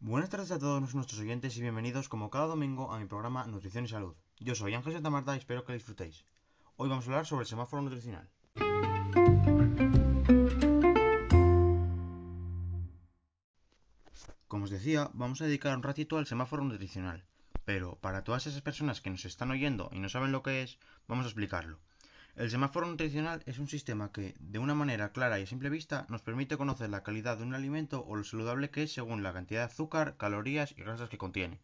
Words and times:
Buenas 0.00 0.30
tardes 0.30 0.52
a 0.52 0.60
todos 0.60 0.94
nuestros 0.94 1.20
oyentes 1.20 1.56
y 1.56 1.60
bienvenidos 1.60 2.08
como 2.08 2.30
cada 2.30 2.46
domingo 2.46 2.92
a 2.92 3.00
mi 3.00 3.06
programa 3.06 3.44
Nutrición 3.48 3.84
y 3.84 3.88
Salud. 3.88 4.14
Yo 4.38 4.54
soy 4.54 4.72
Ángel 4.72 4.92
Santa 4.92 5.10
Marta 5.10 5.34
y 5.34 5.38
espero 5.38 5.64
que 5.64 5.72
disfrutéis. 5.72 6.24
Hoy 6.76 6.88
vamos 6.88 7.04
a 7.04 7.10
hablar 7.10 7.26
sobre 7.26 7.42
el 7.42 7.48
semáforo 7.48 7.82
nutricional. 7.82 8.30
Como 14.46 14.64
os 14.64 14.70
decía, 14.70 15.10
vamos 15.14 15.40
a 15.40 15.46
dedicar 15.46 15.76
un 15.76 15.82
ratito 15.82 16.16
al 16.16 16.28
semáforo 16.28 16.62
nutricional, 16.62 17.24
pero 17.64 17.96
para 17.96 18.22
todas 18.22 18.46
esas 18.46 18.62
personas 18.62 19.00
que 19.00 19.10
nos 19.10 19.24
están 19.24 19.50
oyendo 19.50 19.90
y 19.92 19.98
no 19.98 20.08
saben 20.08 20.30
lo 20.30 20.44
que 20.44 20.62
es, 20.62 20.78
vamos 21.08 21.24
a 21.24 21.28
explicarlo. 21.28 21.80
El 22.38 22.50
semáforo 22.50 22.86
nutricional 22.86 23.42
es 23.46 23.58
un 23.58 23.66
sistema 23.66 24.12
que, 24.12 24.36
de 24.38 24.60
una 24.60 24.72
manera 24.72 25.10
clara 25.10 25.40
y 25.40 25.42
a 25.42 25.46
simple 25.46 25.70
vista, 25.70 26.06
nos 26.08 26.22
permite 26.22 26.56
conocer 26.56 26.88
la 26.88 27.02
calidad 27.02 27.36
de 27.36 27.42
un 27.42 27.52
alimento 27.52 28.04
o 28.06 28.14
lo 28.14 28.22
saludable 28.22 28.70
que 28.70 28.84
es 28.84 28.92
según 28.92 29.24
la 29.24 29.32
cantidad 29.32 29.62
de 29.62 29.72
azúcar, 29.72 30.16
calorías 30.16 30.70
y 30.70 30.82
grasas 30.82 31.08
que 31.08 31.18
contiene. 31.18 31.58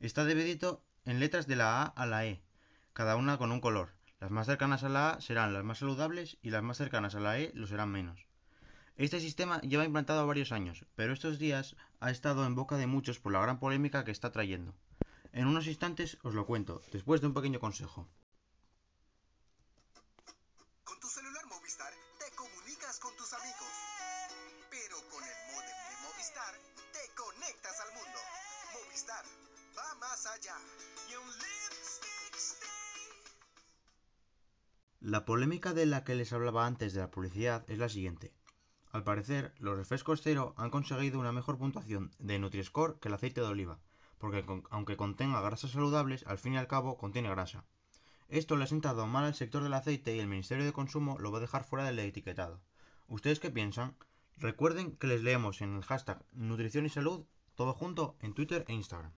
Está 0.00 0.24
dividido 0.24 0.82
en 1.04 1.20
letras 1.20 1.46
de 1.46 1.54
la 1.54 1.80
A 1.80 1.84
a 1.86 2.06
la 2.06 2.26
E, 2.26 2.42
cada 2.92 3.14
una 3.14 3.38
con 3.38 3.52
un 3.52 3.60
color. 3.60 3.90
Las 4.18 4.32
más 4.32 4.46
cercanas 4.46 4.82
a 4.82 4.88
la 4.88 5.10
A 5.10 5.20
serán 5.20 5.54
las 5.54 5.62
más 5.62 5.78
saludables 5.78 6.38
y 6.42 6.50
las 6.50 6.64
más 6.64 6.78
cercanas 6.78 7.14
a 7.14 7.20
la 7.20 7.38
E 7.38 7.52
lo 7.54 7.68
serán 7.68 7.90
menos. 7.90 8.26
Este 8.96 9.20
sistema 9.20 9.60
lleva 9.60 9.84
implantado 9.84 10.26
varios 10.26 10.50
años, 10.50 10.86
pero 10.96 11.12
estos 11.12 11.38
días 11.38 11.76
ha 12.00 12.10
estado 12.10 12.46
en 12.46 12.56
boca 12.56 12.76
de 12.78 12.88
muchos 12.88 13.20
por 13.20 13.30
la 13.30 13.42
gran 13.42 13.60
polémica 13.60 14.02
que 14.02 14.10
está 14.10 14.32
trayendo. 14.32 14.74
En 15.32 15.46
unos 15.46 15.68
instantes 15.68 16.18
os 16.24 16.34
lo 16.34 16.46
cuento, 16.46 16.82
después 16.90 17.20
de 17.20 17.28
un 17.28 17.34
pequeño 17.34 17.60
consejo. 17.60 18.08
La 35.00 35.24
polémica 35.24 35.72
de 35.72 35.86
la 35.86 36.04
que 36.04 36.14
les 36.14 36.32
hablaba 36.32 36.64
antes 36.64 36.94
de 36.94 37.00
la 37.00 37.10
publicidad 37.10 37.64
es 37.68 37.78
la 37.78 37.88
siguiente. 37.88 38.32
Al 38.92 39.02
parecer, 39.02 39.52
los 39.58 39.76
refrescos 39.76 40.20
cero 40.22 40.54
han 40.56 40.70
conseguido 40.70 41.18
una 41.18 41.32
mejor 41.32 41.58
puntuación 41.58 42.12
de 42.20 42.38
Nutri-Score 42.38 43.00
que 43.00 43.08
el 43.08 43.14
aceite 43.14 43.40
de 43.40 43.48
oliva, 43.48 43.80
porque 44.18 44.44
aunque 44.70 44.96
contenga 44.96 45.40
grasas 45.40 45.72
saludables, 45.72 46.24
al 46.28 46.38
fin 46.38 46.54
y 46.54 46.58
al 46.58 46.68
cabo 46.68 46.98
contiene 46.98 47.30
grasa. 47.30 47.64
Esto 48.28 48.56
le 48.56 48.64
ha 48.64 48.68
sentado 48.68 49.06
mal 49.08 49.24
al 49.24 49.34
sector 49.34 49.64
del 49.64 49.74
aceite 49.74 50.14
y 50.14 50.20
el 50.20 50.28
Ministerio 50.28 50.64
de 50.64 50.72
Consumo 50.72 51.18
lo 51.18 51.32
va 51.32 51.38
a 51.38 51.40
dejar 51.40 51.64
fuera 51.64 51.84
del 51.84 51.98
etiquetado. 51.98 52.60
¿Ustedes 53.08 53.38
qué 53.38 53.50
piensan? 53.50 53.94
Recuerden 54.36 54.96
que 54.96 55.06
les 55.06 55.22
leemos 55.22 55.62
en 55.62 55.76
el 55.76 55.84
hashtag 55.84 56.24
Nutrición 56.32 56.86
y 56.86 56.88
Salud, 56.88 57.24
todo 57.54 57.72
junto, 57.72 58.16
en 58.20 58.34
Twitter 58.34 58.64
e 58.66 58.72
Instagram. 58.72 59.12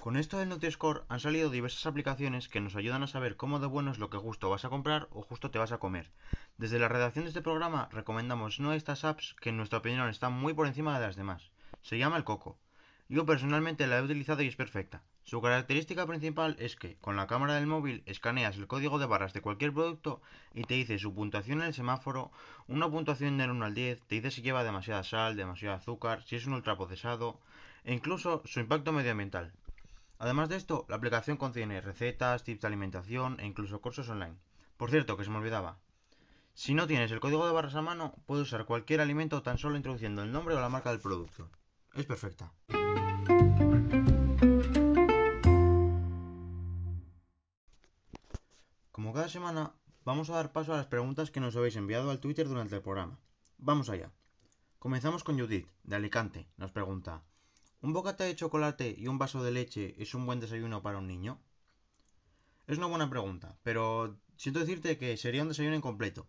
Con 0.00 0.16
esto 0.16 0.38
del 0.38 0.48
Nutri-Score 0.48 1.04
han 1.08 1.20
salido 1.20 1.48
diversas 1.48 1.86
aplicaciones 1.86 2.48
que 2.48 2.60
nos 2.60 2.74
ayudan 2.74 3.04
a 3.04 3.06
saber 3.06 3.36
cómo 3.36 3.60
de 3.60 3.68
bueno 3.68 3.92
es 3.92 3.98
lo 3.98 4.10
que 4.10 4.18
justo 4.18 4.50
vas 4.50 4.64
a 4.64 4.68
comprar 4.68 5.06
o 5.12 5.22
justo 5.22 5.52
te 5.52 5.60
vas 5.60 5.70
a 5.70 5.78
comer. 5.78 6.10
Desde 6.58 6.80
la 6.80 6.88
redacción 6.88 7.24
de 7.24 7.28
este 7.28 7.40
programa 7.40 7.88
recomendamos 7.92 8.58
una 8.58 8.72
de 8.72 8.78
estas 8.78 9.04
apps 9.04 9.36
que 9.40 9.50
en 9.50 9.56
nuestra 9.56 9.78
opinión 9.78 10.08
está 10.08 10.28
muy 10.28 10.54
por 10.54 10.66
encima 10.66 10.98
de 10.98 11.06
las 11.06 11.14
demás. 11.14 11.52
Se 11.82 11.98
llama 11.98 12.16
el 12.16 12.24
Coco. 12.24 12.58
Yo 13.08 13.24
personalmente 13.26 13.86
la 13.86 13.98
he 13.98 14.02
utilizado 14.02 14.42
y 14.42 14.48
es 14.48 14.56
perfecta. 14.56 15.04
Su 15.24 15.40
característica 15.40 16.06
principal 16.06 16.56
es 16.58 16.74
que 16.74 16.96
con 16.96 17.16
la 17.16 17.26
cámara 17.26 17.54
del 17.54 17.66
móvil 17.66 18.02
escaneas 18.06 18.56
el 18.56 18.66
código 18.66 18.98
de 18.98 19.06
barras 19.06 19.32
de 19.32 19.40
cualquier 19.40 19.72
producto 19.72 20.20
y 20.52 20.64
te 20.64 20.74
dice 20.74 20.98
su 20.98 21.14
puntuación 21.14 21.60
en 21.60 21.68
el 21.68 21.74
semáforo, 21.74 22.32
una 22.66 22.90
puntuación 22.90 23.38
del 23.38 23.50
1 23.50 23.64
al 23.64 23.74
10, 23.74 24.02
te 24.02 24.16
dice 24.16 24.30
si 24.30 24.42
lleva 24.42 24.64
demasiada 24.64 25.04
sal, 25.04 25.36
demasiado 25.36 25.76
azúcar, 25.76 26.24
si 26.24 26.36
es 26.36 26.46
un 26.46 26.54
ultraprocesado 26.54 27.40
e 27.84 27.94
incluso 27.94 28.42
su 28.44 28.60
impacto 28.60 28.92
medioambiental. 28.92 29.52
Además 30.18 30.48
de 30.48 30.56
esto, 30.56 30.86
la 30.88 30.96
aplicación 30.96 31.36
contiene 31.36 31.80
recetas, 31.80 32.44
tips 32.44 32.60
de 32.60 32.66
alimentación 32.66 33.38
e 33.40 33.46
incluso 33.46 33.80
cursos 33.80 34.08
online. 34.08 34.36
Por 34.76 34.90
cierto, 34.90 35.16
que 35.16 35.24
se 35.24 35.30
me 35.30 35.38
olvidaba. 35.38 35.78
Si 36.54 36.74
no 36.74 36.86
tienes 36.86 37.10
el 37.12 37.20
código 37.20 37.46
de 37.46 37.52
barras 37.52 37.76
a 37.76 37.82
mano, 37.82 38.14
puedes 38.26 38.48
usar 38.48 38.66
cualquier 38.66 39.00
alimento 39.00 39.42
tan 39.42 39.56
solo 39.56 39.76
introduciendo 39.76 40.22
el 40.22 40.32
nombre 40.32 40.54
o 40.54 40.60
la 40.60 40.68
marca 40.68 40.90
del 40.90 41.00
producto. 41.00 41.48
Es 41.94 42.06
perfecta. 42.06 42.52
Como 48.92 49.14
cada 49.14 49.30
semana, 49.30 49.72
vamos 50.04 50.28
a 50.28 50.34
dar 50.34 50.52
paso 50.52 50.74
a 50.74 50.76
las 50.76 50.86
preguntas 50.86 51.30
que 51.30 51.40
nos 51.40 51.56
habéis 51.56 51.76
enviado 51.76 52.10
al 52.10 52.20
Twitter 52.20 52.46
durante 52.46 52.76
el 52.76 52.82
programa. 52.82 53.18
Vamos 53.56 53.88
allá. 53.88 54.12
Comenzamos 54.78 55.24
con 55.24 55.38
Judith, 55.38 55.66
de 55.82 55.96
Alicante. 55.96 56.46
Nos 56.58 56.72
pregunta, 56.72 57.22
¿Un 57.80 57.94
bocata 57.94 58.24
de 58.24 58.36
chocolate 58.36 58.94
y 58.96 59.08
un 59.08 59.16
vaso 59.16 59.42
de 59.42 59.50
leche 59.50 59.94
es 59.96 60.14
un 60.14 60.26
buen 60.26 60.40
desayuno 60.40 60.82
para 60.82 60.98
un 60.98 61.06
niño? 61.06 61.40
Es 62.66 62.76
una 62.76 62.86
buena 62.86 63.08
pregunta, 63.08 63.56
pero 63.62 64.18
siento 64.36 64.60
decirte 64.60 64.98
que 64.98 65.16
sería 65.16 65.42
un 65.42 65.48
desayuno 65.48 65.74
incompleto. 65.74 66.28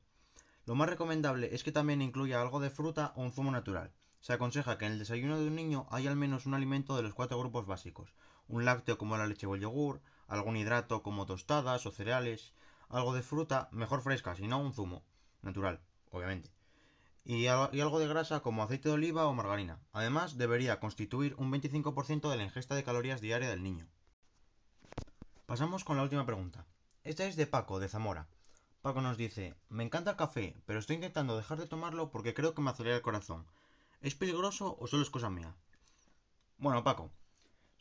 Lo 0.65 0.73
más 0.73 0.87
recomendable 0.87 1.53
es 1.53 1.65
que 1.65 1.73
también 1.73 2.01
incluya 2.01 2.41
algo 2.41 2.61
de 2.61 2.69
fruta 2.69 3.11
o 3.17 3.23
un 3.23 3.33
zumo 3.33 3.51
natural. 3.51 3.91
Se 4.21 4.31
aconseja 4.31 4.77
que 4.77 4.85
en 4.85 4.93
el 4.93 4.99
desayuno 4.99 5.37
de 5.37 5.47
un 5.47 5.55
niño 5.55 5.85
haya 5.91 6.09
al 6.09 6.15
menos 6.15 6.45
un 6.45 6.53
alimento 6.53 6.95
de 6.95 7.03
los 7.03 7.13
cuatro 7.13 7.37
grupos 7.37 7.65
básicos. 7.65 8.15
Un 8.47 8.63
lácteo 8.63 8.97
como 8.97 9.17
la 9.17 9.27
leche 9.27 9.47
o 9.47 9.53
el 9.53 9.61
yogur, 9.61 10.01
algún 10.27 10.57
hidrato 10.57 11.03
como 11.03 11.25
tostadas 11.25 11.85
o 11.85 11.91
cereales, 11.91 12.53
algo 12.89 13.13
de 13.13 13.23
fruta, 13.23 13.69
mejor 13.71 14.01
fresca, 14.01 14.35
si 14.35 14.47
no 14.47 14.59
un 14.59 14.73
zumo, 14.73 15.03
natural, 15.41 15.81
obviamente 16.11 16.51
y, 17.25 17.47
algo 17.47 17.99
de 17.99 18.07
grasa 18.07 18.41
como 18.41 18.63
aceite 18.63 18.89
de 18.89 18.95
oliva 18.95 19.27
o 19.27 19.33
margarina. 19.33 19.79
Además, 19.93 20.37
debería 20.37 20.79
constituir 20.79 21.35
un 21.37 21.51
25% 21.51 22.29
de 22.29 22.37
la 22.37 22.43
ingesta 22.43 22.75
de 22.75 22.83
calorías 22.83 23.21
diaria 23.21 23.49
del 23.49 23.63
niño. 23.63 23.87
Pasamos 25.45 25.83
con 25.83 25.97
la 25.97 26.03
última 26.03 26.25
pregunta. 26.25 26.65
Esta 27.03 27.25
es 27.25 27.35
de 27.35 27.47
Paco, 27.47 27.79
de 27.79 27.87
Zamora. 27.87 28.27
Paco 28.81 29.01
nos 29.01 29.17
dice, 29.17 29.55
me 29.69 29.83
encanta 29.83 30.11
el 30.11 30.17
café, 30.17 30.55
pero 30.65 30.79
estoy 30.79 30.95
intentando 30.95 31.37
dejar 31.37 31.57
de 31.57 31.67
tomarlo 31.67 32.11
porque 32.11 32.33
creo 32.33 32.53
que 32.53 32.61
me 32.61 32.71
acelera 32.71 32.97
el 32.97 33.01
corazón. 33.01 33.45
¿Es 34.01 34.15
peligroso 34.15 34.75
o 34.79 34.87
solo 34.87 35.03
es 35.03 35.09
cosa 35.09 35.29
mía? 35.29 35.55
Bueno, 36.57 36.83
Paco, 36.83 37.09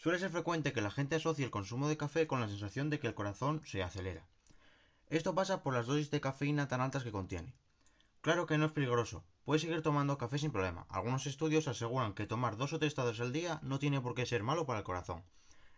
suele 0.03 0.19
ser 0.19 0.31
frecuente 0.31 0.73
que 0.73 0.81
la 0.81 0.91
gente 0.91 1.15
asocie 1.15 1.45
el 1.45 1.53
consumo 1.53 1.89
de 1.89 1.97
café 1.97 2.27
con 2.27 2.41
la 2.41 2.49
sensación 2.49 2.91
de 2.91 2.99
que 2.99 3.07
el 3.07 3.15
corazón 3.15 3.63
se 3.65 3.85
acelera. 3.85 4.27
Esto 5.11 5.33
pasa 5.33 5.63
por 5.63 5.75
las 5.75 5.87
dosis 5.87 6.11
de 6.11 6.21
cafeína 6.21 6.67
tan 6.67 6.81
altas 6.81 7.05
que 7.05 7.13
contiene. 7.13 7.55
Claro 8.21 8.47
que 8.47 8.59
no 8.59 8.67
es 8.67 8.73
peligroso, 8.73 9.23
puedes 9.45 9.63
seguir 9.63 9.81
tomando 9.81 10.19
café 10.19 10.39
sin 10.39 10.51
problema. 10.51 10.87
Algunos 10.89 11.27
estudios 11.27 11.69
aseguran 11.69 12.15
que 12.15 12.27
tomar 12.27 12.57
dos 12.57 12.73
o 12.73 12.81
tres 12.81 12.97
tazas 12.97 13.21
al 13.21 13.33
día 13.33 13.61
no 13.63 13.79
tiene 13.79 14.01
por 14.01 14.17
qué 14.17 14.27
ser 14.27 14.43
malo 14.43 14.67
para 14.67 14.81
el 14.81 14.85
corazón. 14.85 15.23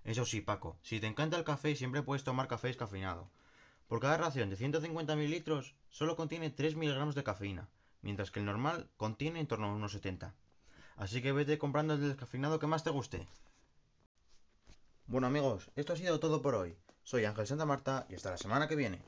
Eso 0.04 0.24
sí, 0.24 0.40
Paco, 0.40 0.78
si 0.80 1.00
te 1.00 1.06
encanta 1.06 1.36
el 1.36 1.44
café 1.44 1.76
siempre 1.76 2.02
puedes 2.02 2.24
tomar 2.24 2.48
café 2.48 2.68
descafeinado. 2.68 3.28
Por 3.88 4.00
cada 4.00 4.16
ración 4.16 4.48
de 4.48 4.56
150 4.56 5.16
mililitros 5.16 5.74
solo 5.90 6.16
contiene 6.16 6.48
3 6.48 6.76
miligramos 6.76 7.14
de 7.14 7.24
cafeína, 7.24 7.68
mientras 8.00 8.30
que 8.30 8.40
el 8.40 8.46
normal 8.46 8.88
contiene 8.96 9.40
en 9.40 9.46
torno 9.46 9.66
a 9.66 9.74
unos 9.74 9.92
70. 9.92 10.34
Así 10.96 11.20
que 11.20 11.32
vete 11.32 11.58
comprando 11.58 11.92
el 11.92 12.00
descafeinado 12.00 12.58
que 12.58 12.66
más 12.66 12.84
te 12.84 12.90
guste. 12.90 13.28
Bueno 15.06 15.26
amigos, 15.26 15.70
esto 15.76 15.92
ha 15.92 15.96
sido 15.96 16.18
todo 16.18 16.40
por 16.40 16.54
hoy. 16.54 16.76
Soy 17.02 17.26
Ángel 17.26 17.46
Santa 17.46 17.66
Marta 17.66 18.06
y 18.08 18.14
hasta 18.14 18.30
la 18.30 18.38
semana 18.38 18.68
que 18.68 18.74
viene. 18.74 19.02